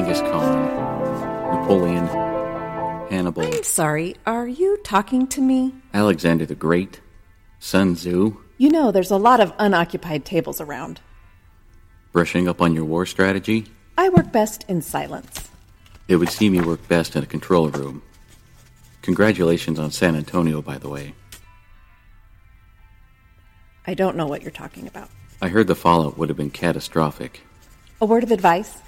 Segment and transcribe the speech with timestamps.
[0.00, 2.06] Genghis Khan, Napoleon,
[3.10, 5.74] Hannibal, I'm sorry, are you talking to me?
[5.92, 7.02] Alexander the Great,
[7.58, 11.02] Sun Tzu, You know, there's a lot of unoccupied tables around.
[12.12, 13.66] brushing up on your war strategy?
[13.98, 15.50] I work best in silence.
[16.08, 18.00] It would seem you work best in a control room.
[19.02, 21.12] Congratulations on San Antonio, by the way.
[23.86, 25.10] I don't know what you're talking about.
[25.42, 27.42] I heard the fallout would have been catastrophic.
[28.00, 28.78] A word of advice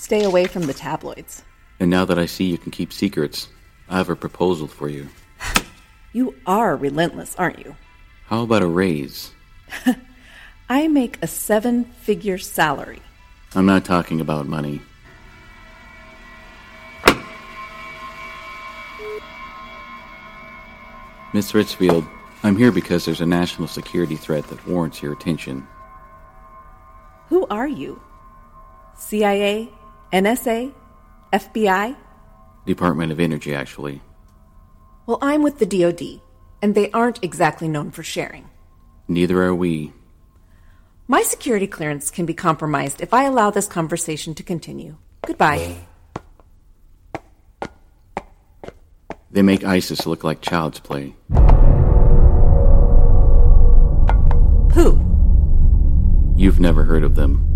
[0.00, 1.44] stay away from the tabloids.
[1.78, 3.48] And now that I see you can keep secrets,
[3.88, 5.08] I have a proposal for you.
[6.12, 7.76] You are relentless, aren't you?
[8.26, 9.32] How about a raise?
[10.68, 12.98] I make a seven figure salary.
[13.54, 14.80] I'm not talking about money.
[21.32, 22.08] Miss Ritzfield,
[22.42, 25.64] I'm here because there's a national security threat that warrants your attention.
[27.28, 28.02] Who are you?
[28.96, 29.70] CIA?
[30.12, 30.74] NSA?
[31.32, 31.96] FBI?
[32.66, 34.02] Department of Energy, actually.
[35.06, 36.20] Well, I'm with the DoD,
[36.62, 38.48] and they aren't exactly known for sharing.
[39.06, 39.92] Neither are we.
[41.06, 44.96] My security clearance can be compromised if I allow this conversation to continue.
[45.26, 45.76] Goodbye.
[49.32, 51.14] They make ISIS look like child's play.
[54.74, 55.00] Who?
[56.36, 57.49] You've never heard of them.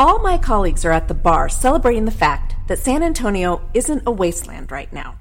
[0.00, 4.12] All my colleagues are at the bar celebrating the fact that San Antonio isn't a
[4.12, 5.16] wasteland right now.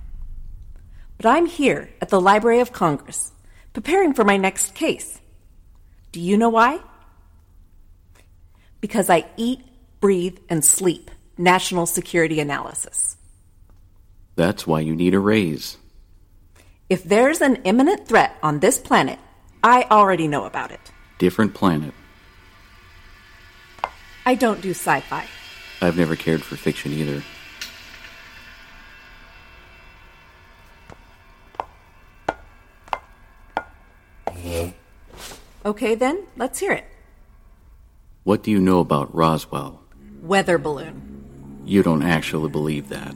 [1.17, 3.31] But I'm here at the Library of Congress,
[3.73, 5.19] preparing for my next case.
[6.11, 6.79] Do you know why?
[8.79, 9.61] Because I eat,
[9.99, 13.17] breathe, and sleep national security analysis.
[14.35, 15.77] That's why you need a raise.
[16.87, 19.17] If there's an imminent threat on this planet,
[19.63, 20.91] I already know about it.
[21.17, 21.95] Different planet.
[24.27, 25.25] I don't do sci fi.
[25.81, 27.23] I've never cared for fiction either.
[35.65, 36.83] Okay, then, let's hear it.
[38.25, 39.81] What do you know about Roswell?
[40.21, 41.63] Weather balloon.
[41.65, 43.15] You don't actually believe that.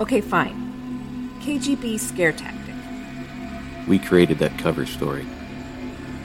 [0.00, 1.34] Okay, fine.
[1.40, 2.76] KGB scare tactic.
[3.88, 5.26] We created that cover story.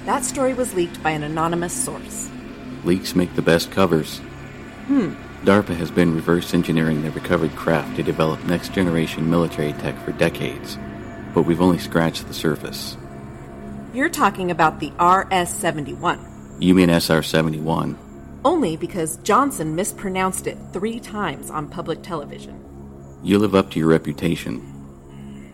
[0.05, 2.29] That story was leaked by an anonymous source.
[2.85, 4.19] Leaks make the best covers.
[4.87, 5.15] Hmm.
[5.43, 10.11] DARPA has been reverse engineering the recovered craft to develop next generation military tech for
[10.11, 10.77] decades,
[11.33, 12.95] but we've only scratched the surface.
[13.93, 16.57] You're talking about the RS 71.
[16.59, 17.97] You mean SR 71?
[18.43, 22.63] Only because Johnson mispronounced it three times on public television.
[23.23, 24.59] You live up to your reputation.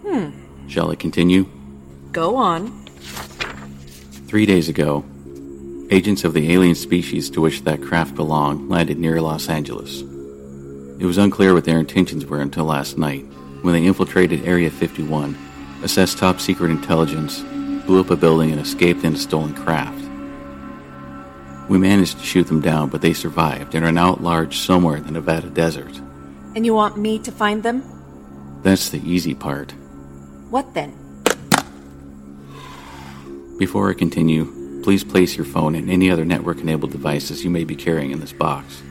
[0.06, 0.68] Hmm.
[0.68, 1.48] Shall I continue?
[2.12, 2.86] Go on.
[4.28, 5.06] Three days ago,
[5.92, 10.02] agents of the alien species to which that craft belonged landed near Los Angeles.
[11.00, 13.26] It was unclear what their intentions were until last night,
[13.62, 15.38] when they infiltrated Area 51,
[15.84, 17.42] assessed top secret intelligence,
[17.86, 20.00] blew up a building, and escaped in a stolen craft.
[21.70, 24.96] We managed to shoot them down, but they survived and are now at large somewhere
[24.96, 26.00] in the Nevada desert.
[26.56, 27.84] And you want me to find them?
[28.64, 29.72] That's the easy part.
[30.50, 30.96] What then?
[33.58, 37.64] Before I continue, please place your phone and any other network enabled devices you may
[37.64, 38.82] be carrying in this box.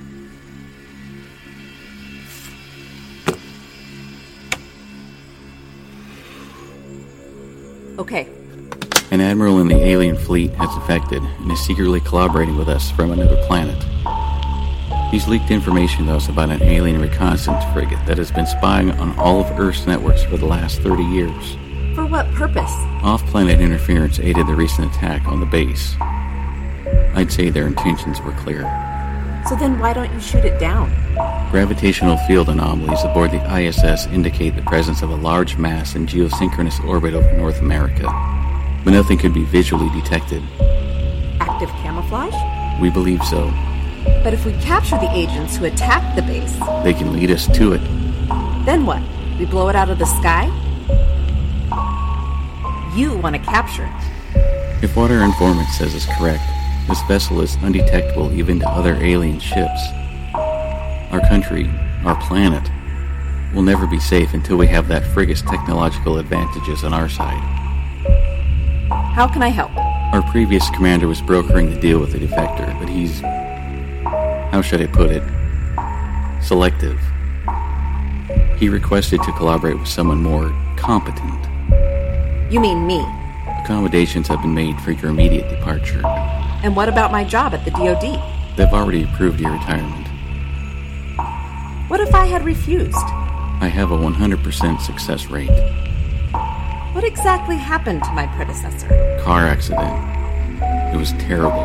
[7.99, 8.29] Okay.
[9.11, 13.11] An admiral in the alien fleet has defected and is secretly collaborating with us from
[13.11, 13.77] another planet.
[15.11, 19.19] He's leaked information to us about an alien reconnaissance frigate that has been spying on
[19.19, 21.57] all of Earth's networks for the last 30 years.
[21.95, 22.71] For what purpose?
[23.03, 25.97] Off planet interference aided the recent attack on the base.
[27.15, 28.63] I'd say their intentions were clear.
[29.49, 30.91] So then why don't you shoot it down?
[31.51, 36.83] Gravitational field anomalies aboard the ISS indicate the presence of a large mass in geosynchronous
[36.87, 38.05] orbit over North America,
[38.85, 40.43] but nothing could be visually detected.
[41.41, 42.35] Active camouflage?
[42.81, 43.51] We believe so.
[44.23, 46.55] But if we capture the agents who attacked the base,
[46.85, 47.81] They can lead us to it.
[48.65, 49.03] then what?
[49.39, 50.49] We blow it out of the sky?
[52.95, 54.83] You want to capture it.
[54.83, 56.43] If what our informant says is correct,
[56.89, 59.81] this vessel is undetectable even to other alien ships.
[61.13, 61.71] Our country,
[62.05, 62.69] our planet,
[63.55, 67.41] will never be safe until we have that frigate's technological advantages on our side.
[69.15, 69.71] How can I help?
[70.13, 73.21] Our previous commander was brokering the deal with the defector, but he's.
[73.21, 75.23] How should I put it?
[76.43, 76.99] Selective.
[78.57, 81.50] He requested to collaborate with someone more competent.
[82.51, 82.99] You mean me.
[83.63, 86.05] Accommodations have been made for your immediate departure.
[86.65, 88.57] And what about my job at the DoD?
[88.57, 90.09] They've already approved your retirement.
[91.89, 92.97] What if I had refused?
[92.97, 95.49] I have a 100% success rate.
[96.93, 98.89] What exactly happened to my predecessor?
[99.23, 99.95] Car accident.
[100.93, 101.63] It was terrible.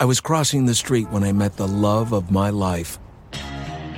[0.00, 2.98] I was crossing the street when I met the love of my life.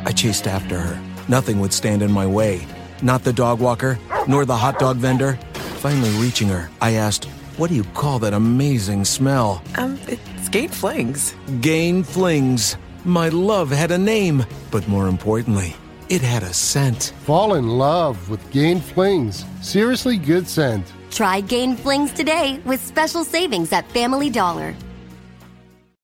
[0.05, 1.01] I chased after her.
[1.29, 2.67] Nothing would stand in my way.
[3.03, 5.39] Not the dog walker, nor the hot dog vendor.
[5.79, 7.27] Finally reaching her, I asked,
[7.57, 9.63] What do you call that amazing smell?
[9.79, 11.37] Um, it's Gain Flings.
[11.61, 12.77] Gain Flings.
[13.05, 15.77] My love had a name, but more importantly,
[16.09, 17.13] it had a scent.
[17.23, 19.45] Fall in love with Gain Flings.
[19.61, 20.85] Seriously good scent.
[21.13, 24.75] Try Gain Flings today with special savings at Family Dollar.